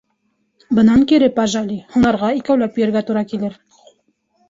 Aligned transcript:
Бынан 0.77 1.03
кире, 1.11 1.29
пажали, 1.37 1.79
һунарға 1.99 2.33
икәүләп 2.41 2.83
йөрөргә 2.83 3.07
тура 3.11 3.27
килер... 3.33 3.59